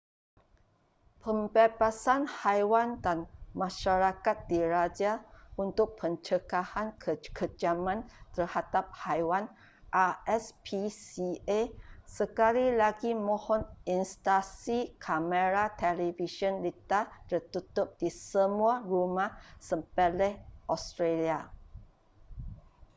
[1.23, 3.19] pembebasan haiwan dan
[3.61, 5.11] masyarakat diraja
[5.63, 6.87] untuk pencegahan
[7.35, 7.99] kekejaman
[8.35, 9.45] terhadap haiwan
[9.93, 11.69] rspca
[12.17, 13.61] sekali lagi mohon
[13.97, 19.29] instalsi kamera television litar tertutup di semua rumah
[19.67, 20.33] sembelih
[20.73, 21.39] australia